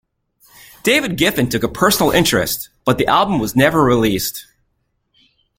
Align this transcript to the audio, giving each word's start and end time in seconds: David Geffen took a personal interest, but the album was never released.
David 0.81 1.15
Geffen 1.19 1.51
took 1.51 1.61
a 1.61 1.67
personal 1.67 2.09
interest, 2.11 2.69
but 2.85 2.97
the 2.97 3.05
album 3.05 3.37
was 3.37 3.55
never 3.55 3.83
released. 3.83 4.47